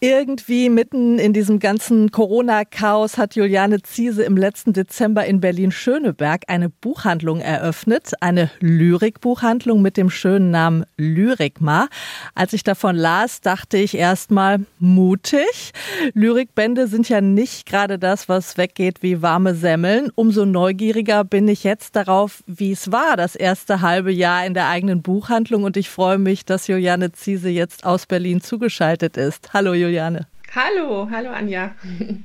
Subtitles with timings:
[0.00, 6.68] irgendwie mitten in diesem ganzen Corona-Chaos hat Juliane Ziese im letzten Dezember in Berlin-Schöneberg eine
[6.68, 11.88] Buchhandlung eröffnet, eine Lyrikbuchhandlung mit dem schönen Namen Lyrikma.
[12.36, 15.72] Als ich davon las, dachte ich erstmal mutig.
[16.14, 20.12] Lyrikbände sind ja nicht gerade das, was weggeht wie warme Semmeln.
[20.14, 24.68] Umso neugieriger bin ich jetzt darauf, wie es war, das erste halbe Jahr in der
[24.68, 29.52] eigenen Buchhandlung und ich freue mich, dass Juliane Ziese jetzt aus Berlin zugeschaltet ist.
[29.52, 29.87] Hallo Juliane.
[29.88, 30.26] Juliane.
[30.54, 31.74] Hallo, hallo Anja.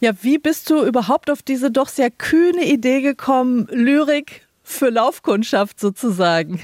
[0.00, 5.80] Ja, wie bist du überhaupt auf diese doch sehr kühne Idee gekommen, Lyrik für Laufkundschaft
[5.80, 6.60] sozusagen?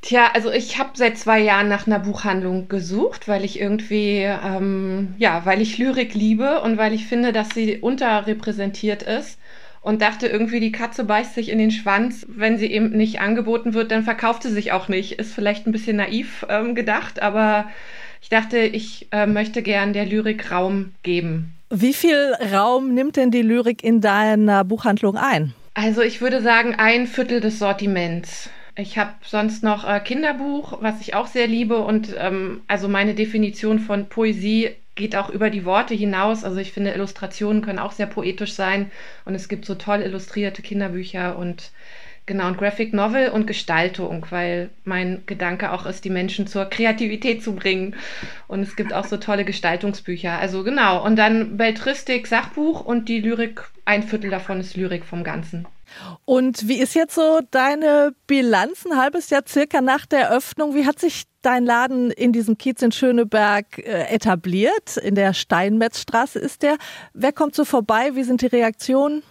[0.00, 5.14] Tja, also ich habe seit zwei Jahren nach einer Buchhandlung gesucht, weil ich irgendwie, ähm,
[5.18, 9.38] ja, weil ich Lyrik liebe und weil ich finde, dass sie unterrepräsentiert ist
[9.82, 12.24] und dachte irgendwie, die Katze beißt sich in den Schwanz.
[12.28, 15.12] Wenn sie eben nicht angeboten wird, dann verkauft sie sich auch nicht.
[15.18, 17.66] Ist vielleicht ein bisschen naiv ähm, gedacht, aber
[18.22, 21.52] ich dachte, ich äh, möchte gern der Lyrik Raum geben.
[21.68, 25.52] Wie viel Raum nimmt denn die Lyrik in deiner Buchhandlung ein?
[25.74, 28.48] Also ich würde sagen, ein Viertel des Sortiments.
[28.76, 31.78] Ich habe sonst noch äh, Kinderbuch, was ich auch sehr liebe.
[31.78, 36.44] Und ähm, also meine Definition von Poesie geht auch über die Worte hinaus.
[36.44, 38.90] Also ich finde, Illustrationen können auch sehr poetisch sein.
[39.24, 41.70] Und es gibt so toll illustrierte Kinderbücher und
[42.24, 47.42] Genau, und Graphic Novel und Gestaltung, weil mein Gedanke auch ist, die Menschen zur Kreativität
[47.42, 47.96] zu bringen.
[48.46, 50.38] Und es gibt auch so tolle Gestaltungsbücher.
[50.38, 51.04] Also genau.
[51.04, 55.66] Und dann Beltristik, Sachbuch und die Lyrik, ein Viertel davon ist Lyrik vom Ganzen.
[56.24, 60.74] Und wie ist jetzt so deine Bilanz ein halbes Jahr circa nach der Öffnung?
[60.74, 64.96] Wie hat sich dein Laden in diesem Kiez in Schöneberg äh, etabliert?
[64.96, 66.76] In der Steinmetzstraße ist der.
[67.14, 68.14] Wer kommt so vorbei?
[68.14, 69.22] Wie sind die Reaktionen?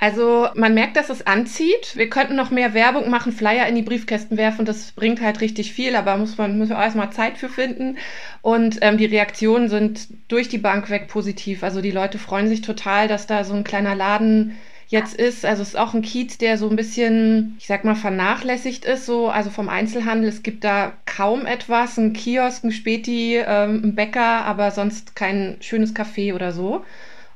[0.00, 1.96] Also man merkt, dass es anzieht.
[1.96, 4.64] Wir könnten noch mehr Werbung machen, Flyer in die Briefkästen werfen.
[4.64, 7.98] Das bringt halt richtig viel, aber muss man muss man erstmal Zeit für finden.
[8.40, 11.64] Und ähm, die Reaktionen sind durch die Bank weg positiv.
[11.64, 14.56] Also die Leute freuen sich total, dass da so ein kleiner Laden
[14.86, 15.44] jetzt ist.
[15.44, 19.04] Also es ist auch ein Kiez, der so ein bisschen, ich sag mal, vernachlässigt ist,
[19.04, 20.28] so, also vom Einzelhandel.
[20.28, 25.56] Es gibt da kaum etwas, ein Kiosk, ein Späti, ähm, ein Bäcker, aber sonst kein
[25.60, 26.84] schönes Café oder so.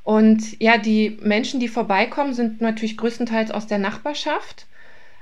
[0.03, 4.67] Und ja, die Menschen, die vorbeikommen, sind natürlich größtenteils aus der Nachbarschaft.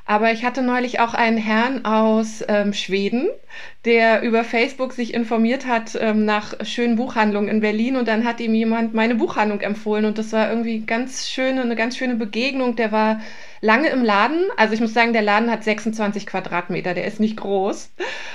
[0.05, 3.29] Aber ich hatte neulich auch einen Herrn aus ähm, Schweden,
[3.85, 8.39] der über Facebook sich informiert hat ähm, nach schönen Buchhandlungen in Berlin und dann hat
[8.39, 12.75] ihm jemand meine Buchhandlung empfohlen und das war irgendwie ganz schöne, eine ganz schöne Begegnung.
[12.75, 13.21] Der war
[13.61, 14.45] lange im Laden.
[14.57, 17.91] Also ich muss sagen, der Laden hat 26 Quadratmeter, der ist nicht groß.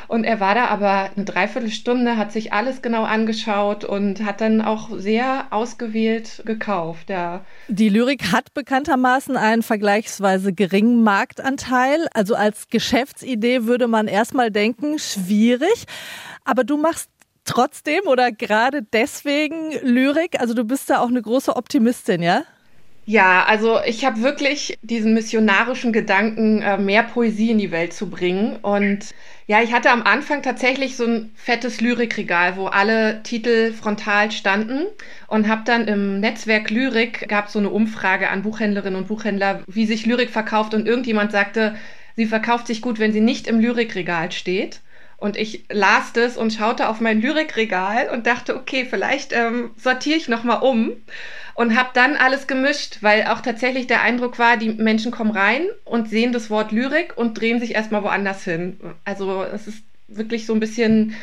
[0.09, 4.61] Und er war da aber eine Dreiviertelstunde, hat sich alles genau angeschaut und hat dann
[4.63, 7.11] auch sehr ausgewählt gekauft.
[7.11, 7.45] Ja.
[7.69, 12.07] Die Lyrik hat bekanntermaßen einen vergleichsweise geringen Marktanteil.
[12.15, 15.87] Also als Geschäftsidee würde man erstmal denken, schwierig.
[16.45, 17.11] Aber du machst
[17.45, 20.41] trotzdem oder gerade deswegen Lyrik.
[20.41, 22.43] Also du bist da auch eine große Optimistin, ja?
[23.09, 28.11] Ja, also ich habe wirklich diesen missionarischen Gedanken, äh, mehr Poesie in die Welt zu
[28.11, 28.57] bringen.
[28.57, 29.15] Und
[29.47, 34.87] ja, ich hatte am Anfang tatsächlich so ein fettes Lyrikregal, wo alle Titel frontal standen
[35.29, 39.87] und habe dann im Netzwerk Lyrik gab so eine Umfrage an Buchhändlerinnen und Buchhändler, wie
[39.87, 40.75] sich Lyrik verkauft.
[40.75, 41.77] Und irgendjemand sagte,
[42.17, 44.81] sie verkauft sich gut, wenn sie nicht im Lyrikregal steht.
[45.19, 50.19] Und ich las das und schaute auf mein Lyrikregal und dachte, okay, vielleicht ähm, sortiere
[50.19, 50.93] ich nochmal um
[51.55, 55.67] und habe dann alles gemischt, weil auch tatsächlich der Eindruck war, die Menschen kommen rein
[55.85, 58.79] und sehen das Wort Lyrik und drehen sich erstmal woanders hin.
[59.05, 61.15] Also es ist wirklich so ein bisschen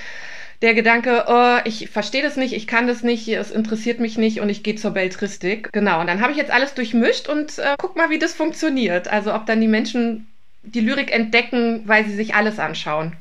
[0.63, 4.39] der Gedanke, oh, ich verstehe das nicht, ich kann das nicht, es interessiert mich nicht
[4.39, 5.69] und ich gehe zur Beltristik.
[5.71, 9.07] Genau, und dann habe ich jetzt alles durchmischt und äh, guck mal, wie das funktioniert.
[9.09, 10.27] Also ob dann die Menschen
[10.63, 13.11] die Lyrik entdecken, weil sie sich alles anschauen.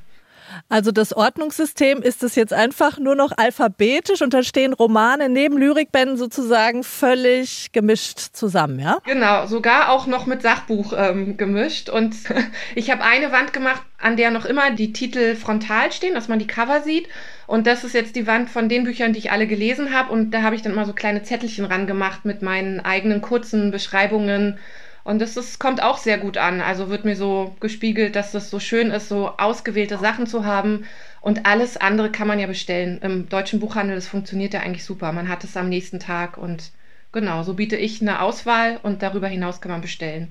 [0.69, 5.59] Also das Ordnungssystem ist es jetzt einfach nur noch alphabetisch und da stehen Romane neben
[5.59, 8.99] Lyrikbänden sozusagen völlig gemischt zusammen, ja?
[9.05, 11.89] Genau, sogar auch noch mit Sachbuch ähm, gemischt.
[11.89, 12.15] Und
[12.75, 16.39] ich habe eine Wand gemacht, an der noch immer die Titel frontal stehen, dass man
[16.39, 17.09] die Cover sieht.
[17.47, 20.13] Und das ist jetzt die Wand von den Büchern, die ich alle gelesen habe.
[20.13, 23.71] Und da habe ich dann mal so kleine Zettelchen ran gemacht mit meinen eigenen kurzen
[23.71, 24.59] Beschreibungen
[25.05, 26.61] und das ist, kommt auch sehr gut an.
[26.61, 30.85] Also wird mir so gespiegelt, dass das so schön ist, so ausgewählte Sachen zu haben.
[31.21, 33.01] Und alles andere kann man ja bestellen.
[33.03, 35.13] Im deutschen Buchhandel, das funktioniert ja eigentlich super.
[35.13, 36.71] Man hat es am nächsten Tag und
[37.11, 40.29] genau, so biete ich eine Auswahl und darüber hinaus kann man bestellen.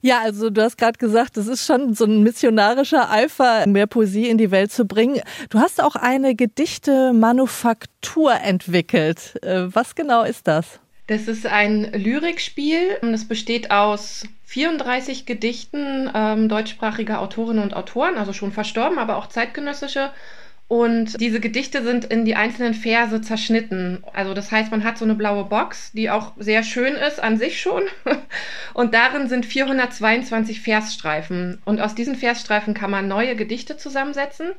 [0.00, 4.28] Ja, also du hast gerade gesagt, das ist schon so ein missionarischer Eifer, mehr Poesie
[4.28, 5.20] in die Welt zu bringen.
[5.48, 9.42] Du hast auch eine Gedichte-Manufaktur entwickelt.
[9.42, 10.80] Äh, was genau ist das?
[11.06, 12.98] Das ist ein Lyrikspiel.
[13.02, 19.28] Das besteht aus 34 Gedichten ähm, deutschsprachiger Autorinnen und Autoren, also schon verstorben, aber auch
[19.28, 20.12] zeitgenössische.
[20.66, 24.02] Und diese Gedichte sind in die einzelnen Verse zerschnitten.
[24.14, 27.36] Also das heißt, man hat so eine blaue Box, die auch sehr schön ist an
[27.36, 27.82] sich schon.
[28.72, 31.60] Und darin sind 422 Versstreifen.
[31.66, 34.52] Und aus diesen Versstreifen kann man neue Gedichte zusammensetzen.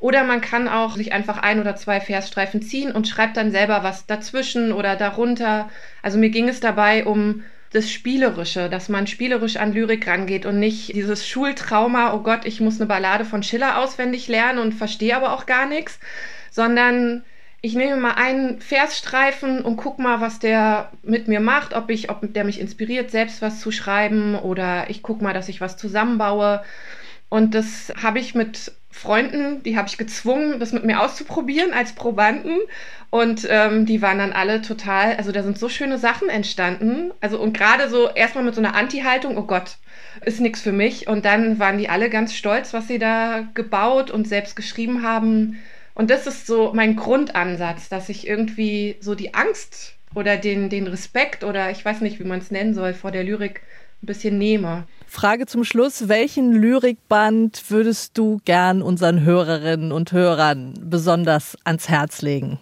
[0.00, 3.82] Oder man kann auch sich einfach ein oder zwei Versstreifen ziehen und schreibt dann selber
[3.82, 5.68] was dazwischen oder darunter.
[6.02, 7.42] Also mir ging es dabei um
[7.72, 12.60] das Spielerische, dass man spielerisch an Lyrik rangeht und nicht dieses Schultrauma, oh Gott, ich
[12.60, 16.00] muss eine Ballade von Schiller auswendig lernen und verstehe aber auch gar nichts,
[16.50, 17.22] sondern
[17.60, 22.10] ich nehme mal einen Versstreifen und guck mal, was der mit mir macht, ob ich,
[22.10, 25.76] ob der mich inspiriert, selbst was zu schreiben oder ich guck mal, dass ich was
[25.76, 26.62] zusammenbaue.
[27.30, 31.94] Und das habe ich mit Freunden, die habe ich gezwungen, das mit mir auszuprobieren als
[31.94, 32.58] Probanden.
[33.08, 37.12] Und ähm, die waren dann alle total, also da sind so schöne Sachen entstanden.
[37.20, 39.76] Also und gerade so erstmal mit so einer Anti-Haltung, oh Gott,
[40.24, 41.06] ist nichts für mich.
[41.06, 45.58] Und dann waren die alle ganz stolz, was sie da gebaut und selbst geschrieben haben.
[45.94, 50.88] Und das ist so mein Grundansatz, dass ich irgendwie so die Angst oder den, den
[50.88, 53.62] Respekt oder ich weiß nicht, wie man es nennen soll, vor der Lyrik
[54.02, 54.84] ein bisschen nehme.
[55.06, 56.08] Frage zum Schluss.
[56.08, 62.60] Welchen Lyrikband würdest du gern unseren Hörerinnen und Hörern besonders ans Herz legen?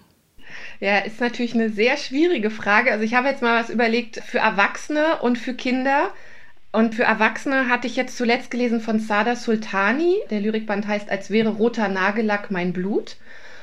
[0.81, 2.91] Ja, ist natürlich eine sehr schwierige Frage.
[2.91, 6.11] Also ich habe jetzt mal was überlegt für Erwachsene und für Kinder.
[6.73, 10.17] Und für Erwachsene hatte ich jetzt zuletzt gelesen von Sada Sultani.
[10.31, 13.17] Der Lyrikband heißt Als wäre roter Nagellack mein Blut.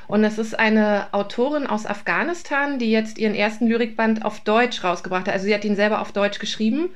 [0.08, 5.26] Und es ist eine Autorin aus Afghanistan, die jetzt ihren ersten Lyrikband auf Deutsch rausgebracht
[5.26, 5.34] hat.
[5.34, 6.90] Also sie hat ihn selber auf Deutsch geschrieben.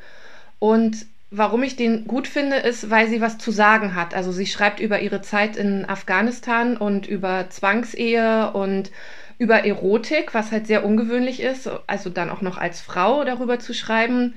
[0.60, 4.14] Und warum ich den gut finde, ist, weil sie was zu sagen hat.
[4.14, 8.92] Also sie schreibt über ihre Zeit in Afghanistan und über Zwangsehe und
[9.38, 13.72] über Erotik, was halt sehr ungewöhnlich ist, also dann auch noch als Frau darüber zu
[13.72, 14.34] schreiben.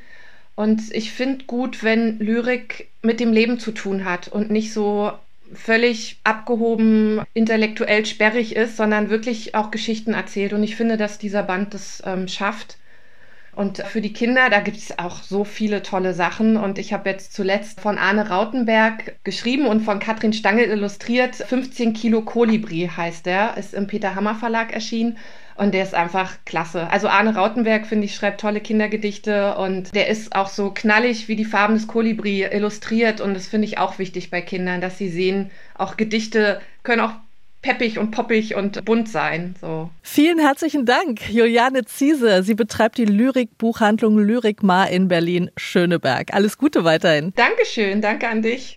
[0.55, 5.11] Und ich finde gut, wenn Lyrik mit dem Leben zu tun hat und nicht so
[5.53, 10.53] völlig abgehoben, intellektuell sperrig ist, sondern wirklich auch Geschichten erzählt.
[10.53, 12.77] Und ich finde, dass dieser Band das ähm, schafft.
[13.55, 16.57] Und für die Kinder, da gibt es auch so viele tolle Sachen.
[16.57, 21.35] Und ich habe jetzt zuletzt von Arne Rautenberg geschrieben und von Katrin Stangel illustriert.
[21.35, 25.17] 15 Kilo Kolibri heißt der, ist im Peter Hammer Verlag erschienen.
[25.55, 26.89] Und der ist einfach klasse.
[26.89, 31.35] Also Arne Rautenberg, finde ich, schreibt tolle Kindergedichte und der ist auch so knallig wie
[31.35, 33.21] die Farben des Kolibri illustriert.
[33.21, 37.13] Und das finde ich auch wichtig bei Kindern, dass sie sehen, auch Gedichte können auch
[37.63, 39.55] peppig und poppig und bunt sein.
[39.59, 39.89] So.
[40.03, 42.43] Vielen herzlichen Dank, Juliane Ziese.
[42.43, 46.33] Sie betreibt die Lyrikbuchhandlung Lyrikmar in Berlin-Schöneberg.
[46.33, 47.33] Alles Gute weiterhin.
[47.35, 48.71] Dankeschön, danke an dich.